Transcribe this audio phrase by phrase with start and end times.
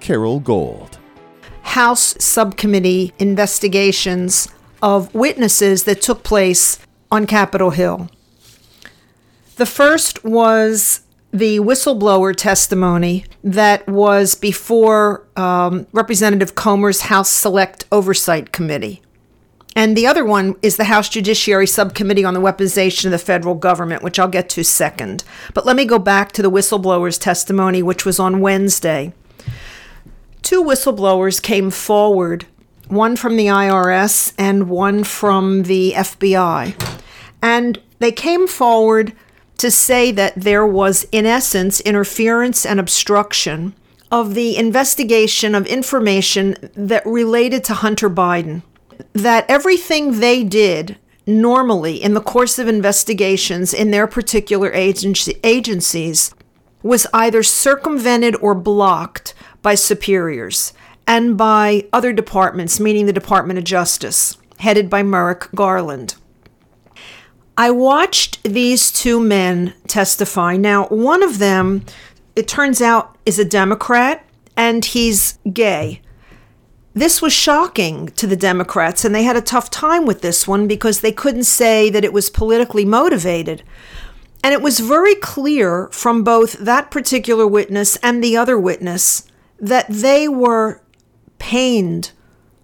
[0.00, 0.98] Carole Gold.
[1.62, 4.48] House subcommittee investigations
[4.82, 6.78] of witnesses that took place
[7.10, 8.08] on Capitol Hill.
[9.56, 18.52] The first was the whistleblower testimony that was before um, Representative Comer's House Select Oversight
[18.52, 19.02] Committee.
[19.76, 23.54] And the other one is the House Judiciary Subcommittee on the Weaponization of the Federal
[23.54, 25.22] Government, which I'll get to second.
[25.54, 29.12] But let me go back to the whistleblower's testimony, which was on Wednesday.
[30.42, 32.46] Two whistleblowers came forward,
[32.88, 36.98] one from the IRS and one from the FBI.
[37.42, 39.12] And they came forward
[39.58, 43.74] to say that there was, in essence, interference and obstruction
[44.10, 48.62] of the investigation of information that related to Hunter Biden.
[49.12, 56.34] That everything they did normally in the course of investigations in their particular agency, agencies
[56.82, 60.72] was either circumvented or blocked by superiors
[61.06, 66.14] and by other departments, meaning the Department of Justice, headed by Merrick Garland.
[67.56, 70.56] I watched these two men testify.
[70.56, 71.84] Now, one of them,
[72.34, 74.24] it turns out, is a Democrat
[74.56, 76.00] and he's gay.
[76.92, 80.66] This was shocking to the Democrats, and they had a tough time with this one
[80.66, 83.62] because they couldn't say that it was politically motivated.
[84.42, 89.29] And it was very clear from both that particular witness and the other witness
[89.60, 90.80] that they were
[91.38, 92.12] pained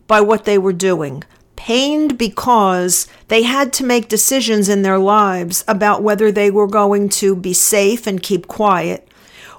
[0.06, 1.22] by what they were doing.
[1.56, 7.08] Pained because they had to make decisions in their lives about whether they were going
[7.08, 9.08] to be safe and keep quiet,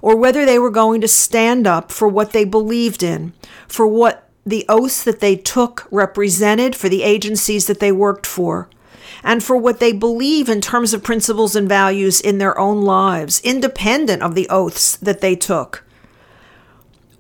[0.01, 3.34] or whether they were going to stand up for what they believed in,
[3.67, 8.69] for what the oaths that they took represented for the agencies that they worked for,
[9.23, 13.41] and for what they believe in terms of principles and values in their own lives,
[13.41, 15.84] independent of the oaths that they took.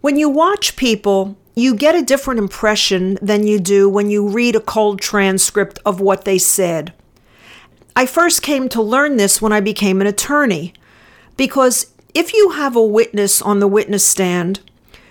[0.01, 4.55] When you watch people, you get a different impression than you do when you read
[4.55, 6.93] a cold transcript of what they said.
[7.95, 10.73] I first came to learn this when I became an attorney,
[11.35, 14.59] because if you have a witness on the witness stand,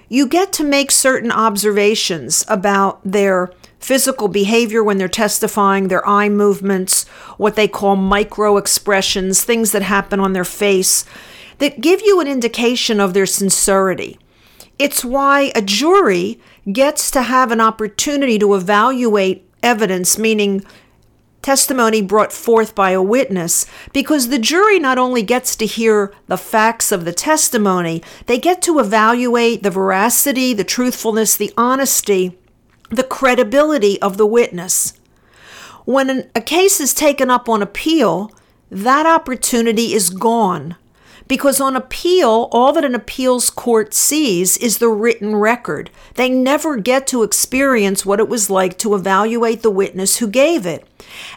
[0.09, 6.29] you get to make certain observations about their physical behavior when they're testifying, their eye
[6.29, 7.09] movements,
[7.39, 11.05] what they call micro expressions, things that happen on their face
[11.59, 14.17] that give you an indication of their sincerity.
[14.79, 16.39] It's why a jury
[16.71, 20.65] gets to have an opportunity to evaluate evidence, meaning
[21.41, 26.37] testimony brought forth by a witness, because the jury not only gets to hear the
[26.37, 32.37] facts of the testimony, they get to evaluate the veracity, the truthfulness, the honesty,
[32.91, 34.93] the credibility of the witness.
[35.85, 38.33] When an, a case is taken up on appeal,
[38.71, 40.77] that opportunity is gone
[41.29, 45.91] because on appeal, all that an appeals court sees is the written record.
[46.15, 50.67] They never get to experience what it was like to evaluate the witness who gave
[50.67, 50.87] it.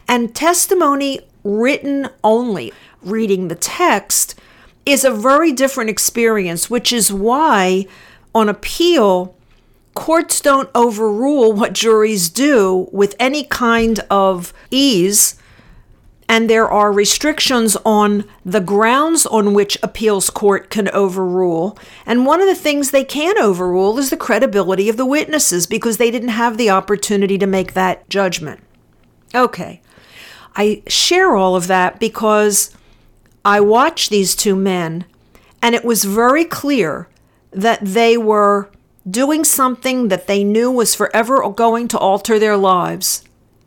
[0.07, 4.39] And testimony written only, reading the text,
[4.85, 7.85] is a very different experience, which is why
[8.33, 9.35] on appeal,
[9.95, 15.35] courts don't overrule what juries do with any kind of ease
[16.29, 21.75] and there are restrictions on the grounds on which appeals court can overrule.
[22.05, 25.97] And one of the things they can overrule is the credibility of the witnesses because
[25.97, 28.61] they didn't have the opportunity to make that judgment.
[29.33, 29.81] Okay.
[30.55, 32.75] I share all of that because
[33.43, 35.05] I watched these two men
[35.63, 37.09] and it was very clear
[37.49, 38.69] that they were
[39.09, 43.23] doing something that they knew was forever going to alter their lives.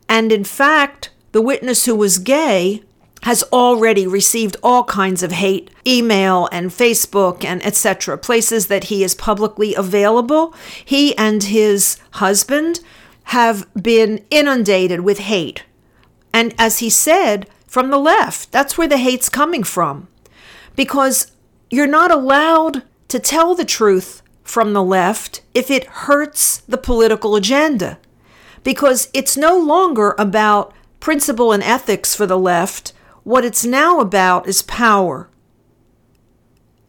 [0.07, 2.81] And in fact, the witness who was gay
[3.23, 9.03] has already received all kinds of hate, email and Facebook and etc., places that he
[9.03, 10.53] is publicly available.
[10.83, 12.81] He and his husband
[13.25, 15.63] have been inundated with hate.
[16.33, 20.07] And as he said, from the left, that's where the hate's coming from.
[20.75, 21.31] Because
[21.71, 27.35] you're not allowed to tell the truth from the left if it hurts the political
[27.35, 27.97] agenda.
[28.63, 32.93] Because it's no longer about principle and ethics for the left,
[33.25, 35.29] what it's now about is power.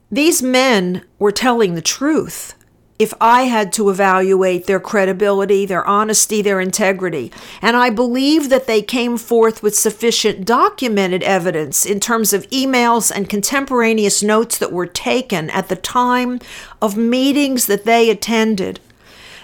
[0.08, 2.55] These men were telling the truth.
[2.99, 7.32] if I had to evaluate their credibility, their honesty, their integrity.
[7.61, 13.10] And I believe that they came forth with sufficient documented evidence in terms of emails
[13.14, 16.38] and contemporaneous notes that were taken at the time
[16.81, 18.78] of meetings that they attended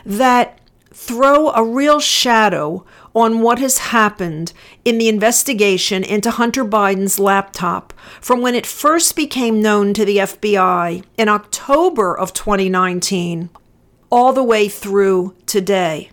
[0.06, 0.58] that
[0.92, 2.84] throw a real shadow
[3.14, 4.52] on what has happened
[4.84, 10.18] in the investigation into Hunter Biden's laptop from when it first became known to the
[10.18, 13.50] FBI in October of 2019
[14.10, 16.10] all the way through today.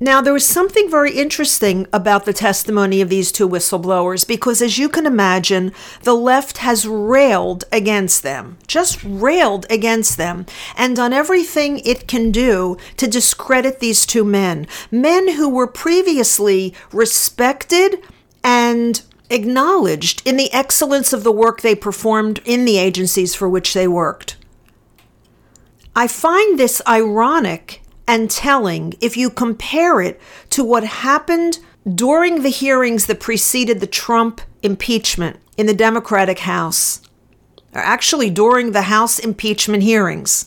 [0.00, 4.76] Now, there was something very interesting about the testimony of these two whistleblowers because, as
[4.76, 10.46] you can imagine, the left has railed against them, just railed against them,
[10.76, 14.66] and done everything it can do to discredit these two men.
[14.90, 18.02] Men who were previously respected
[18.42, 23.72] and acknowledged in the excellence of the work they performed in the agencies for which
[23.72, 24.36] they worked.
[25.94, 30.20] I find this ironic and telling if you compare it
[30.50, 37.00] to what happened during the hearings that preceded the Trump impeachment in the Democratic House,
[37.74, 40.44] or actually during the House impeachment hearings.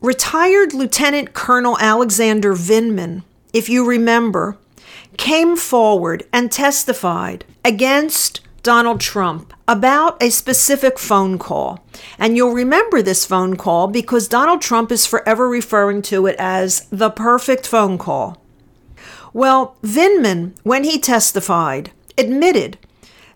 [0.00, 3.22] Retired Lieutenant Colonel Alexander Vindman,
[3.52, 4.58] if you remember,
[5.16, 11.84] came forward and testified against Donald Trump about a specific phone call.
[12.18, 16.86] And you'll remember this phone call because Donald Trump is forever referring to it as
[16.90, 18.40] the perfect phone call.
[19.32, 22.78] Well, Vindman, when he testified, admitted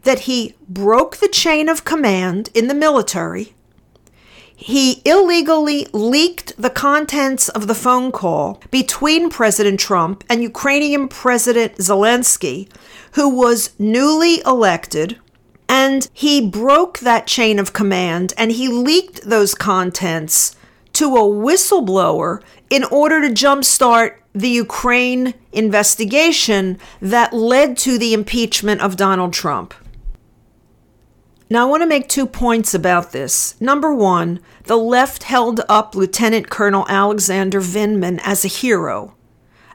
[0.02, 3.54] that he broke the chain of command in the military.
[4.56, 11.76] He illegally leaked the contents of the phone call between President Trump and Ukrainian President
[11.76, 12.68] Zelensky
[13.12, 15.18] who was newly elected.
[15.70, 20.56] And he broke that chain of command and he leaked those contents
[20.94, 28.80] to a whistleblower in order to jumpstart the Ukraine investigation that led to the impeachment
[28.80, 29.72] of Donald Trump.
[31.48, 33.60] Now, I want to make two points about this.
[33.60, 39.14] Number one, the left held up Lieutenant Colonel Alexander Vindman as a hero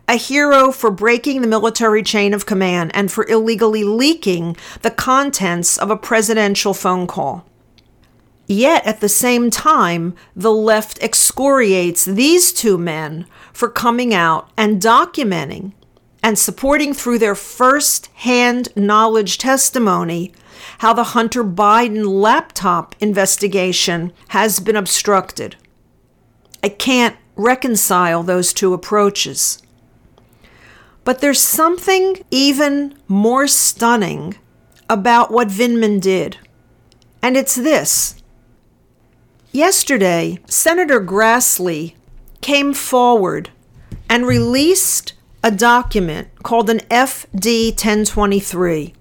[0.08, 5.78] a hero for breaking the military chain of command and for illegally leaking the contents
[5.78, 7.46] of a presidential phone call.
[8.48, 14.82] Yet at the same time, the left excoriates these two men for coming out and
[14.82, 15.74] documenting
[16.22, 20.34] and supporting through their first hand knowledge testimony
[20.80, 25.56] how the Hunter Biden laptop investigation has been obstructed.
[26.64, 29.62] I can't reconcile those two approaches.
[31.06, 34.36] But there's something even more stunning
[34.90, 36.38] about what Vindman did.
[37.22, 38.22] And it's this.
[39.52, 41.94] Yesterday, Senator Grassley
[42.42, 43.52] came forward
[44.10, 45.14] and released
[45.44, 48.94] a document called an FD 1023,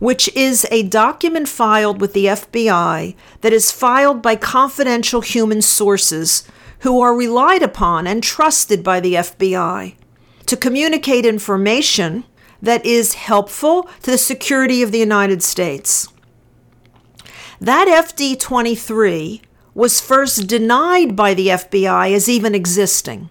[0.00, 6.42] which is a document filed with the FBI that is filed by confidential human sources
[6.80, 9.94] who are relied upon and trusted by the FBI
[10.52, 12.24] to communicate information
[12.60, 16.08] that is helpful to the security of the United States.
[17.58, 19.40] That FD 23
[19.72, 23.30] was first denied by the FBI as even existing.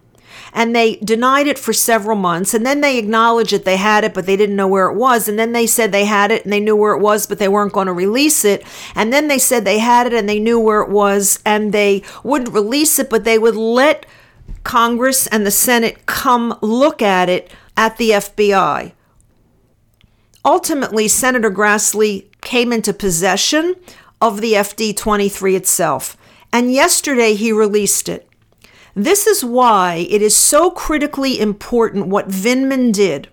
[0.51, 2.56] And they denied it for several months.
[2.56, 5.28] And then they acknowledged that they had it, but they didn't know where it was.
[5.28, 7.47] And then they said they had it and they knew where it was, but they
[7.47, 8.66] weren't going to release it.
[8.95, 12.01] And then they said they had it and they knew where it was and they
[12.23, 14.07] wouldn't release it, but they would let
[14.64, 18.94] Congress and the Senate come look at it at the FBI.
[20.44, 23.76] Ultimately, Senator Grassley came into possession
[24.20, 26.18] of the FD 23 itself,
[26.52, 28.28] and yesterday he released it.
[28.96, 33.30] This is why it is so critically important what Vindman did.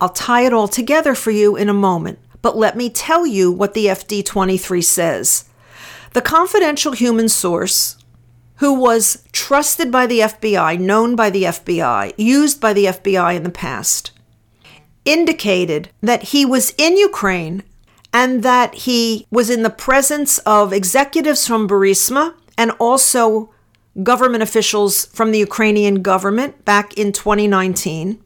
[0.00, 3.52] I'll tie it all together for you in a moment, but let me tell you
[3.52, 5.44] what the FD 23 says.
[6.12, 7.96] The confidential human source,
[8.56, 13.42] who was trusted by the FBI, known by the FBI, used by the FBI in
[13.42, 14.12] the past,
[15.04, 17.62] indicated that he was in Ukraine
[18.12, 23.52] and that he was in the presence of executives from Burisma and also
[24.02, 28.22] government officials from the Ukrainian government back in 2019,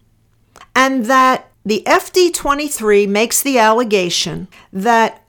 [0.74, 5.24] and that the FD 23 makes the allegation that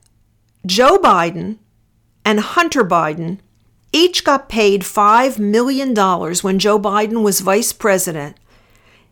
[0.66, 1.58] Joe Biden
[2.24, 3.40] and Hunter Biden
[3.94, 8.38] each got paid $5 million when Joe Biden was vice president.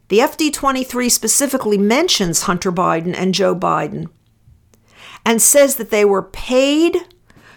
[0.07, 4.09] The FD 23 specifically mentions Hunter Biden and Joe Biden
[5.25, 6.97] and says that they were paid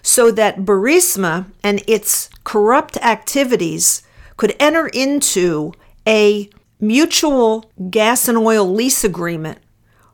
[0.02, 4.02] so that Burisma and its corrupt activities
[4.36, 5.72] could enter into
[6.06, 6.50] a
[6.80, 9.58] mutual gas and oil lease agreement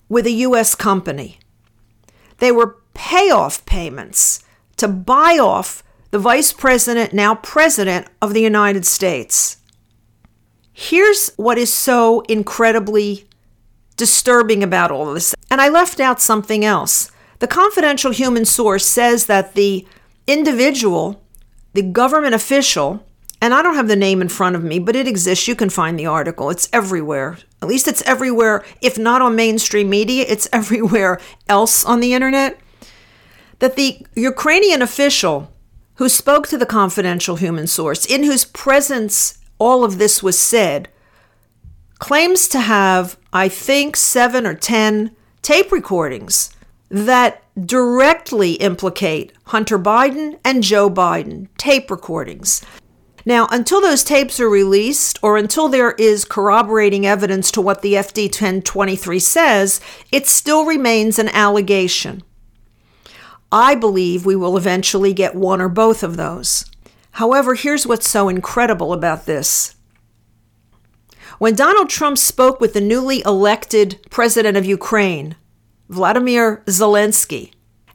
[0.09, 0.75] with a U.S.
[0.75, 1.39] company.
[2.37, 4.45] They were payoff payments
[4.77, 9.59] to buy off the vice president, now president of the United States.
[10.73, 13.27] Here's what is so incredibly
[13.97, 15.35] disturbing about all of this.
[15.51, 17.11] And I left out something else.
[17.41, 19.87] The confidential human source says that the
[20.27, 21.23] individual,
[21.75, 23.05] the government official,
[23.41, 25.47] and I don't have the name in front of me, but it exists.
[25.47, 26.51] You can find the article.
[26.51, 27.39] It's everywhere.
[27.63, 28.65] At least it's everywhere.
[28.81, 32.59] If not on mainstream media, it's everywhere else on the internet.
[33.59, 35.51] That the Ukrainian official
[35.99, 40.89] who spoke to the confidential human source, in whose presence all of this was said,
[41.99, 45.11] claims to have, I think, seven or 10
[45.43, 46.51] tape recordings
[46.89, 52.63] that directly implicate Hunter Biden and Joe Biden, tape recordings.
[53.27, 57.95] Now, until those tapes are released or until there is corroborating evidence to what the
[57.95, 59.81] FD 1023 says,
[60.13, 62.23] it still remains an allegation.
[63.51, 66.67] I believe we will eventually get one or both of those.
[67.13, 69.75] However, here's what's so incredible about this.
[71.39, 75.37] When Donald Trump spoke with the newly elected president of Ukraine,
[75.89, 77.53] Vladimir Zelensky,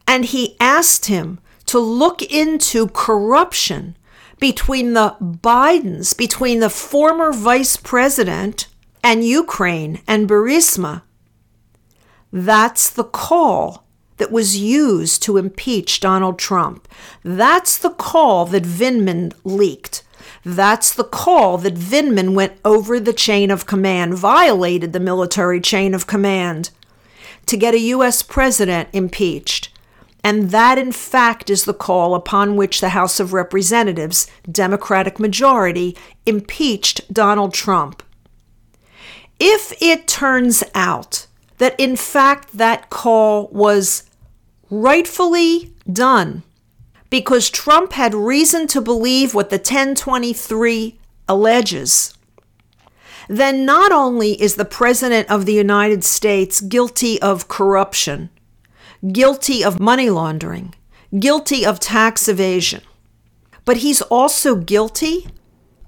[0.07, 3.97] and he asked him to look into corruption
[4.39, 8.67] between the Bidens, between the former vice president
[9.03, 11.03] and Ukraine and Burisma,
[12.31, 13.82] that's the call
[14.23, 16.87] that was used to impeach Donald Trump.
[17.25, 20.01] That's the call that Vindman leaked.
[20.45, 25.93] That's the call that Vindman went over the chain of command, violated the military chain
[25.93, 26.69] of command
[27.47, 28.23] to get a U.S.
[28.23, 29.73] president impeached.
[30.23, 35.97] And that, in fact, is the call upon which the House of Representatives, Democratic majority,
[36.25, 38.01] impeached Donald Trump.
[39.37, 41.27] If it turns out
[41.57, 44.03] that in fact that call was
[44.73, 46.43] rightfully done
[47.09, 52.17] because Trump had reason to believe what the 1023 alleges,
[53.29, 58.29] then not only is the President of the United States guilty of corruption,
[59.11, 60.73] guilty of money laundering,
[61.19, 62.81] guilty of tax evasion,
[63.65, 65.27] but he's also guilty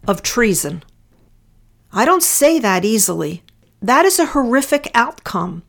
[0.07, 0.83] of treason.
[1.91, 3.41] I don't say that easily.
[3.81, 5.63] That is a horrific outcome,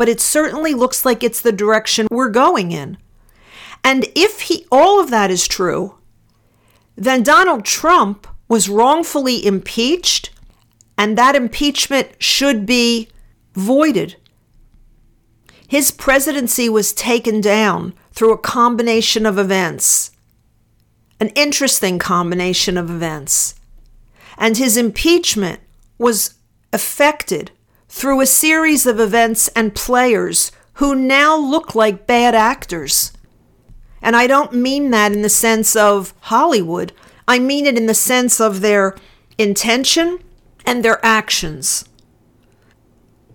[0.00, 2.96] but it certainly looks like it's the direction we're going in.
[3.84, 5.98] And if he all of that is true,
[6.96, 10.30] then Donald Trump was wrongfully impeached
[10.96, 13.10] and that impeachment should be
[13.52, 14.16] voided.
[15.68, 20.12] His presidency was taken down through a combination of events,
[21.20, 23.54] an interesting combination of events.
[24.38, 25.60] And his impeachment
[25.98, 26.36] was
[26.72, 27.50] affected
[27.90, 33.12] through a series of events and players who now look like bad actors.
[34.00, 36.92] And I don't mean that in the sense of Hollywood,
[37.26, 38.96] I mean it in the sense of their
[39.36, 40.20] intention
[40.64, 41.84] and their actions.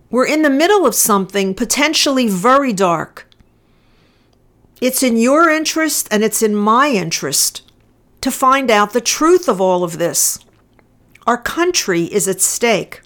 [0.09, 3.27] We're in the middle of something potentially very dark.
[4.79, 7.61] It's in your interest and it's in my interest
[8.21, 10.39] to find out the truth of all of this.
[11.27, 13.01] Our country is at stake.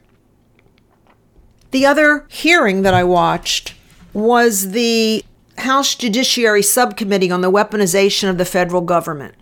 [1.72, 3.76] The other hearing that I watched
[4.14, 5.24] was the
[5.60, 9.36] House Judiciary Subcommittee on the Weaponization of the Federal Government.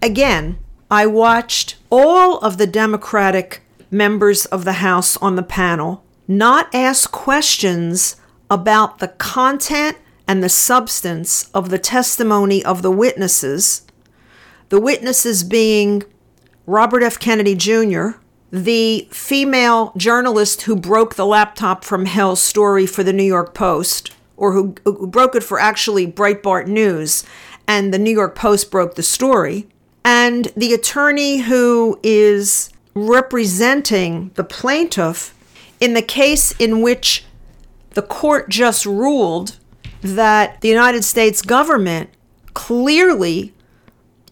[0.00, 0.58] Again,
[0.90, 7.10] I watched all of the Democratic members of the House on the panel not ask
[7.10, 8.16] questions
[8.50, 13.86] about the content and the substance of the testimony of the witnesses,
[14.68, 16.02] the witnesses being
[16.66, 17.18] Robert F.
[17.18, 18.10] Kennedy Jr.,
[18.54, 24.14] the female journalist who broke the laptop from hell story for the New York Post,
[24.36, 27.24] or who, who, broke it for actually Breitbart News,
[27.66, 29.66] and the New York Post broke the story,
[30.04, 35.34] and the attorney who is representing the plaintiff
[35.80, 37.24] in the case in which
[37.90, 39.58] the court just ruled
[40.00, 42.08] that the United States government
[42.52, 43.52] clearly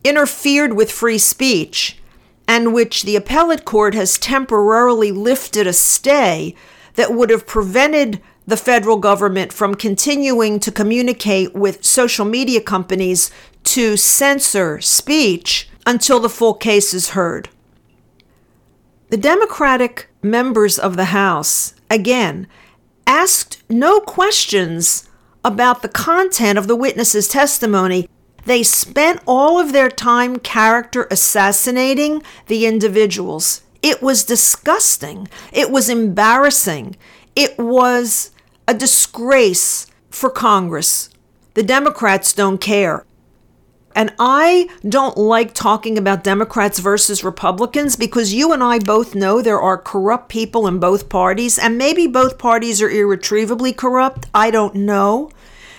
[0.04, 1.98] interfered with free speech
[2.46, 6.54] and which the appellate court has temporarily lifted a stay
[6.94, 13.30] that would have prevented the federal government from continuing to communicate with social media companies
[13.64, 17.48] to censor speech until the full case is heard.
[19.10, 22.46] The Democratic members of the House, again,
[23.06, 25.08] asked no questions
[25.44, 28.08] about the content of the witness's testimony
[28.44, 33.62] They spent all of their time character assassinating the individuals.
[33.82, 35.28] It was disgusting.
[35.52, 36.96] It was embarrassing.
[37.34, 38.30] It was
[38.66, 41.10] a disgrace for Congress.
[41.54, 43.04] The Democrats don't care.
[43.94, 49.42] And I don't like talking about Democrats versus Republicans because you and I both know
[49.42, 54.28] there are corrupt people in both parties, and maybe both parties are irretrievably corrupt.
[54.34, 55.30] I don't know.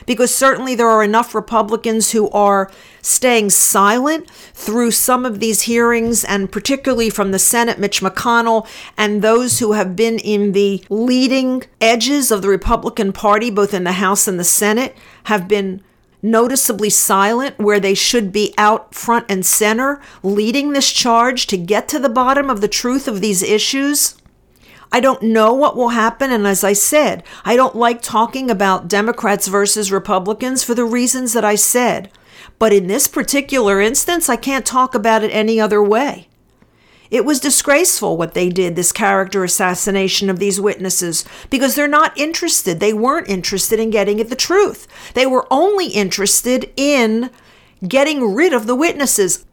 [0.06, 6.24] Because certainly there are enough Republicans who are staying silent through some of these hearings,
[6.24, 8.68] and particularly from the Senate, Mitch McConnell,
[8.98, 13.84] and those who have been in the leading edges of the Republican Party, both in
[13.84, 14.96] the House and the Senate,
[15.26, 15.82] have been
[16.24, 21.88] noticeably silent where they should be out front and center leading this charge to get
[21.90, 24.16] to the bottom of the truth of these issues.
[24.94, 26.32] I don't know what will happen.
[26.32, 31.34] And as I said, I don't like talking about Democrats versus Republicans for the reasons
[31.34, 32.12] that I said.
[32.60, 36.30] But in this particular instance, I can't talk about it any other way.
[37.10, 42.18] It was disgraceful what they did, this character assassination of these witnesses, because they're not
[42.18, 42.80] interested.
[42.80, 44.88] They weren't interested in getting at the truth.
[45.16, 47.32] They were only interested in
[47.88, 49.46] getting rid of the witnesses.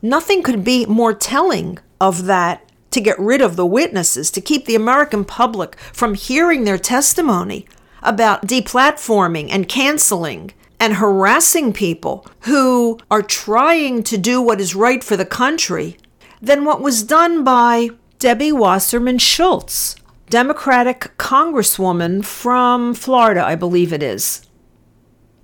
[0.00, 4.66] Nothing could be more telling of that to get rid of the witnesses, to keep
[4.66, 7.66] the American public from hearing their testimony
[8.02, 15.04] about deplatforming and canceling and harassing people who are trying to do what is right
[15.04, 15.96] for the country
[16.40, 19.94] than what was done by Debbie Wasserman Schultz,
[20.30, 24.46] Democratic Congresswoman from Florida, I believe it is.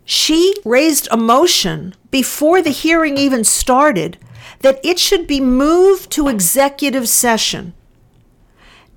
[0.04, 4.16] She raised a motion before the hearing even started
[4.60, 7.74] that it should be moved to executive session.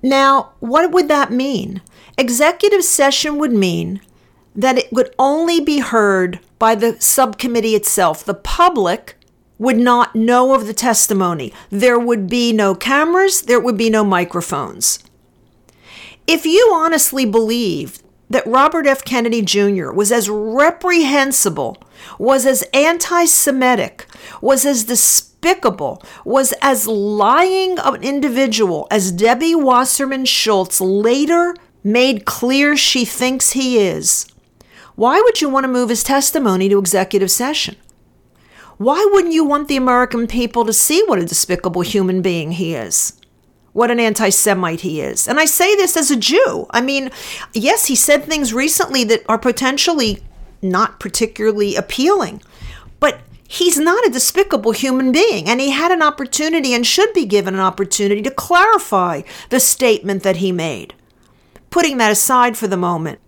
[0.02, 1.82] Now, what would that mean?
[2.16, 4.00] Executive session would mean
[4.54, 8.24] that it would only be heard by the subcommittee itself.
[8.24, 9.16] The public
[9.58, 11.52] would not know of the testimony.
[11.68, 14.98] There would be no cameras, there would be no microphones.
[16.26, 17.98] If you honestly believe
[18.30, 19.04] that Robert F.
[19.04, 19.90] Kennedy Jr.
[19.90, 21.82] was as reprehensible,
[22.18, 24.06] was as anti Semitic,
[24.40, 24.86] was as
[25.40, 33.52] despicable, was as lying an individual as Debbie Wasserman Schultz later made clear she thinks
[33.52, 34.26] he is,
[34.96, 37.76] why would you want to move his testimony to executive session?
[38.76, 42.74] Why wouldn't you want the American people to see what a despicable human being he
[42.74, 43.14] is?
[43.72, 45.28] What an anti Semite he is.
[45.28, 46.66] And I say this as a Jew.
[46.70, 47.10] I mean,
[47.54, 50.22] yes, he said things recently that are potentially
[50.60, 52.42] not particularly appealing,
[52.98, 53.20] but
[53.50, 55.48] he's not a despicable human being.
[55.48, 60.22] And he had an opportunity and should be given an opportunity to clarify the statement
[60.22, 60.94] that he made.
[61.68, 63.18] Putting that aside for the moment,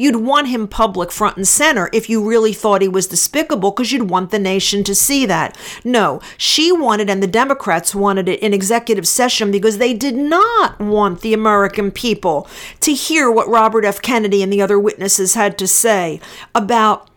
[0.00, 3.90] You'd want him public front and center if you really thought he was despicable because
[3.90, 5.58] you'd want the nation to see that.
[5.84, 10.78] No, she wanted, and the Democrats wanted it in executive session because they did not
[10.78, 12.46] want the American people
[12.78, 14.00] to hear what Robert F.
[14.00, 16.20] Kennedy and the other witnesses had to say
[16.54, 17.10] about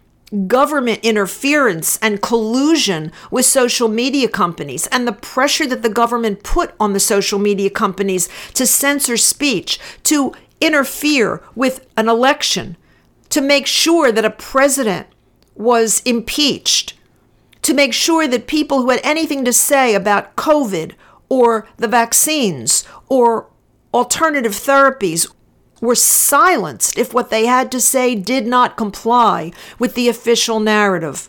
[0.47, 6.73] government interference and collusion with social media companies and the pressure that the government put
[6.79, 12.77] on the social media companies to censor speech, to interfere with an election
[13.29, 15.07] to make sure that a president
[15.55, 16.93] was impeached,
[17.61, 20.93] to make sure that people who had anything to say about COVID
[21.29, 23.49] or the vaccines or
[23.93, 25.31] alternative therapies
[25.81, 31.27] were silenced if what they had to say did not comply with the official narrative.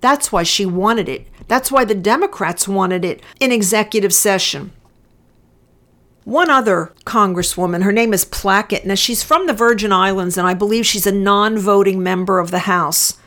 [0.00, 1.26] That's why she wanted it.
[1.48, 4.72] That's why the Democrats wanted it in executive session.
[6.24, 8.84] One other congresswoman, her name is Plaskett.
[8.84, 12.50] Now, she's from the Virgin Islands, and I believe she's a non voting member of
[12.50, 13.18] the House.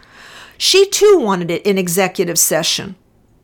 [0.58, 2.96] She too wanted it in executive session.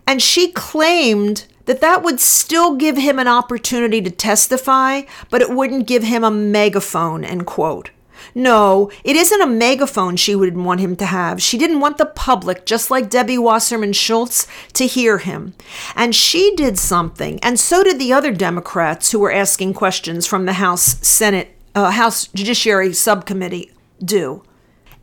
[0.07, 5.51] And she claimed that that would still give him an opportunity to testify, but it
[5.51, 7.91] wouldn't give him a megaphone, end quote.
[8.33, 11.43] No, it isn't a megaphone she wouldn't want him to have.
[11.43, 15.53] She didn't want the public, just like Debbie Wasserman Schultz, to hear him.
[15.95, 20.47] And she did something, and so did the other Democrats who were asking questions from
[20.47, 23.71] the House Senate, uh, House Judiciary Subcommittee
[24.03, 24.41] do.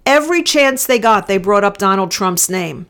[0.04, 2.86] Every chance they got, they brought up Donald Trump's name.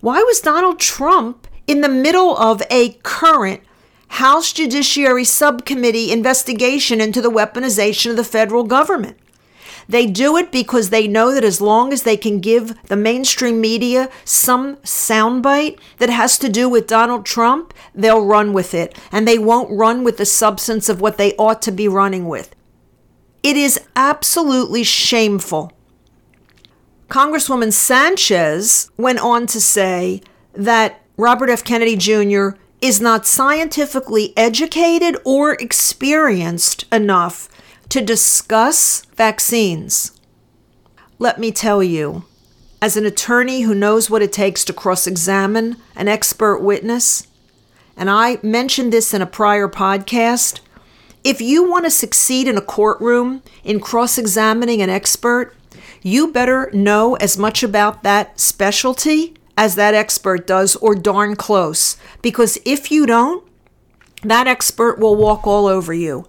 [0.00, 3.60] Why was Donald Trump in the middle of a current
[4.08, 9.18] House Judiciary Subcommittee investigation into the weaponization of the federal government?
[9.88, 13.60] They do it because they know that as long as they can give the mainstream
[13.60, 18.98] media some soundbite that has to do with Donald Trump, they'll run with it.
[19.10, 22.54] And they won't run with the substance of what they ought to be running with.
[23.42, 25.72] It is absolutely shameful.
[27.08, 30.20] Congresswoman Sanchez went on to say
[30.52, 31.64] that Robert F.
[31.64, 32.50] Kennedy Jr.
[32.80, 37.48] is not scientifically educated or experienced enough
[37.88, 40.12] to discuss vaccines.
[41.18, 42.24] Let me tell you,
[42.80, 47.26] as an attorney who knows what it takes to cross examine an expert witness,
[47.96, 50.60] and I mentioned this in a prior podcast,
[51.24, 55.56] if you want to succeed in a courtroom in cross examining an expert,
[56.00, 61.96] you better know as much about that specialty as that expert does, or darn close.
[62.22, 63.44] Because if you don't,
[64.22, 66.26] that expert will walk all over you.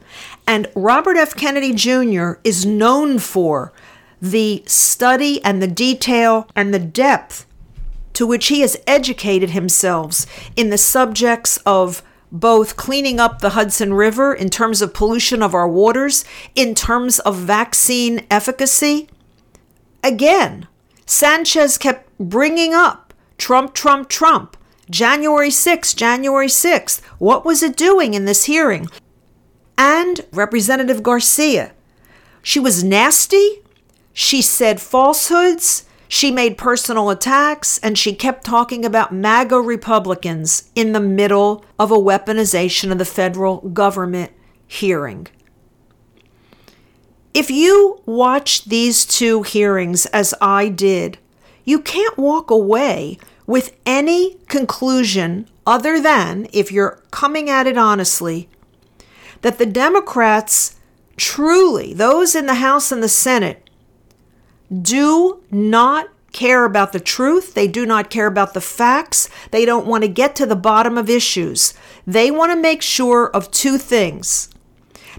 [0.48, 1.36] And Robert F.
[1.36, 2.34] Kennedy Jr.
[2.44, 3.72] is known for
[4.20, 7.46] the study and the detail and the depth
[8.13, 13.94] to which he has educated himself in the subjects of both cleaning up the Hudson
[13.94, 19.08] River in terms of pollution of our waters, in terms of vaccine efficacy.
[20.04, 20.68] Again,
[21.06, 23.09] Sanchez kept bringing up
[23.39, 24.56] Trump, Trump, Trump.
[24.89, 27.02] January 6th, January 6th.
[27.19, 28.88] What was it doing in this hearing?
[29.78, 31.71] And Representative Garcia.
[32.41, 33.63] She was nasty.
[34.13, 35.86] She said falsehoods.
[36.08, 41.91] She made personal attacks and she kept talking about MAGA Republicans in the middle of
[41.91, 44.32] a weaponization of the federal government
[44.65, 45.28] hearing.
[47.32, 51.19] If you watch these two hearings as I did,
[51.70, 58.50] you can't walk away with any conclusion other than, if you're coming at it honestly,
[59.42, 60.80] that the Democrats
[61.16, 63.70] truly, those in the House and the Senate,
[64.82, 67.54] do not care about the truth.
[67.54, 69.30] They do not care about the facts.
[69.52, 71.76] They don't want to get to the bottom of issues.
[72.08, 74.50] They want to make sure of two things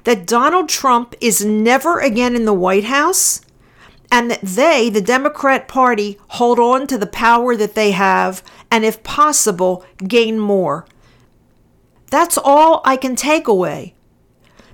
[0.03, 3.41] that Donald Trump is never again in the White House
[4.11, 8.85] and that they, the Democrat Party, hold on to the power that they have and,
[8.85, 10.87] if possible, gain more.
[12.11, 13.95] That's all I can take away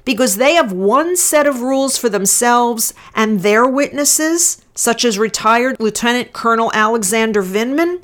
[0.06, 5.76] because they have one set of rules for themselves and their witnesses, such as retired
[5.78, 8.02] Lieutenant Colonel Alexander Vindman,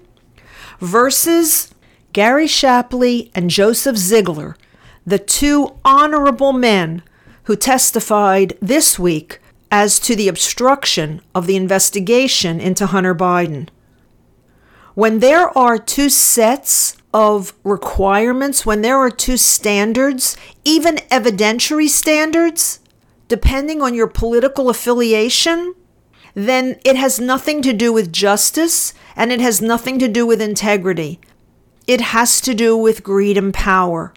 [0.81, 1.73] versus
[2.12, 4.57] Gary Shapley and Joseph Ziegler,
[5.07, 7.03] the two honorable men
[7.45, 9.40] who testified this week
[9.73, 13.71] as to the obstruction of the investigation into Hunter Biden.
[14.95, 22.81] When there are two sets of requirements, when there are two standards, even evidentiary standards,
[23.29, 25.75] depending on your political affiliation,
[26.35, 30.43] then it has nothing to do with justice and it has nothing to do with
[30.43, 31.19] integrity.
[31.87, 34.13] It has to do with greed and power.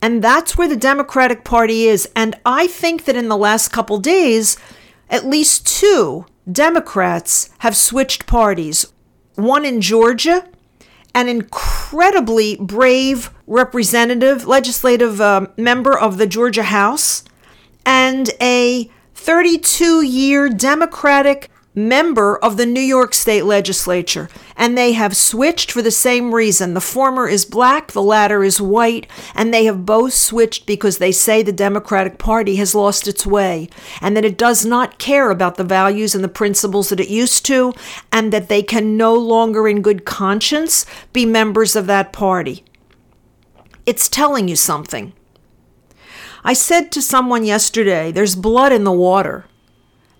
[0.00, 2.08] And that's where the Democratic Party is.
[2.14, 4.56] And I think that in the last couple days,
[5.10, 8.92] at least two Democrats have switched parties.
[9.34, 10.48] One in Georgia
[11.14, 17.24] an incredibly brave representative, legislative uh, member of the Georgia House,
[17.84, 25.16] and a 32 year Democratic member of the New York State Legislature, and they have
[25.16, 26.74] switched for the same reason.
[26.74, 31.12] The former is black, the latter is white, and they have both switched because they
[31.12, 33.68] say the Democratic Party has lost its way
[34.00, 37.46] and that it does not care about the values and the principles that it used
[37.46, 37.72] to,
[38.12, 42.64] and that they can no longer, in good conscience, be members of that party.
[43.86, 45.12] It's telling you something.
[46.44, 49.46] I said to someone yesterday, there's blood in the water.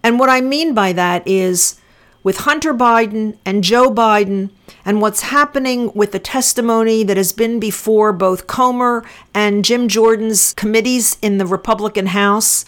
[0.02, 1.80] And what I mean by that is
[2.22, 4.50] with Hunter Biden and Joe Biden
[4.84, 10.52] and what's happening with the testimony that has been before both Comer and Jim Jordan's
[10.54, 12.64] committees in the Republican House,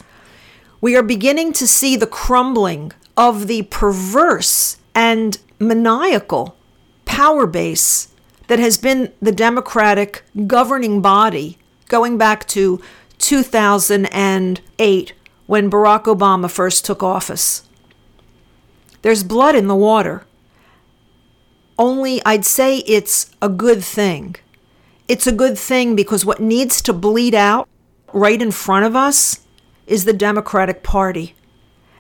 [0.81, 6.57] we are beginning to see the crumbling of the perverse and maniacal
[7.05, 8.09] power base
[8.47, 12.81] that has been the Democratic governing body going back to
[13.19, 15.13] 2008
[15.51, 17.69] when Barack Obama first took office.
[19.03, 20.25] There's blood in the water.
[21.77, 24.37] Only I'd say it's a good thing.
[25.09, 27.69] It's a good thing because what needs to bleed out
[28.13, 29.41] right in front of us
[29.89, 31.35] is the Democratic Party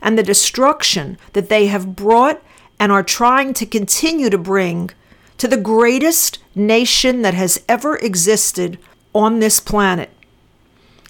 [0.00, 2.40] and the destruction that they have brought
[2.78, 4.90] and are trying to continue to bring
[5.38, 8.78] to the greatest nation that has ever existed
[9.12, 10.10] on this planet.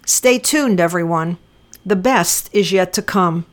[0.07, 1.37] Stay tuned, everyone.
[1.85, 3.47] The best is yet to come.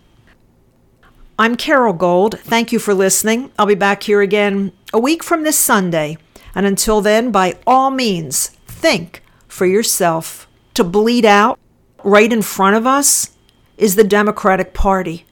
[1.40, 2.40] I'm Carole Gold.
[2.40, 3.52] Thank you for listening.
[3.58, 6.18] I'll be back here again a week from this Sunday.
[6.56, 10.48] And until then, by all means, think for yourself.
[10.74, 11.60] To bleed out
[12.04, 13.32] right in front of us
[13.78, 15.26] is the Democratic Party.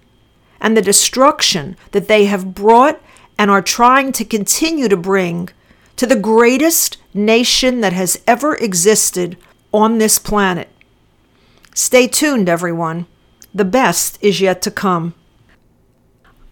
[0.61, 2.99] and the destruction that they have brought
[3.37, 5.49] and are trying to continue to bring
[5.95, 9.37] to the greatest nation that has ever existed
[9.73, 10.69] on this planet.
[11.77, 13.05] Stay tuned, everyone.
[13.53, 15.13] The best is yet to come.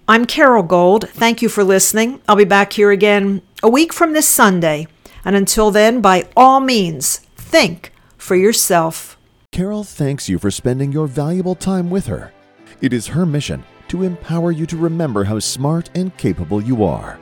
[0.06, 1.08] I'm Carole Gold.
[1.08, 2.22] Thank you for listening.
[2.28, 4.86] I'll be back here again a week from this Sunday.
[5.24, 9.18] And until then, by all means, think for yourself.
[9.54, 12.34] Carole thanks you for spending your valuable time with her.
[12.82, 17.18] It is her mission to empower you to remember how smart and capable you are.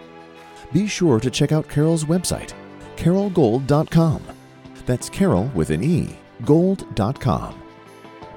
[0.74, 2.54] Be sure to check out Carole's website,
[2.96, 4.24] carolegold.com.
[4.88, 7.61] That's Carol with an E, gold.com.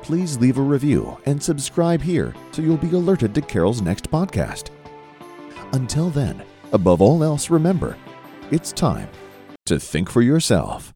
[0.05, 4.69] Please leave a review and subscribe here so you'll be alerted to Carole's next podcast.
[5.73, 7.97] Until then, above all else, remember
[8.51, 9.09] it's time
[9.65, 10.94] to think for yourself.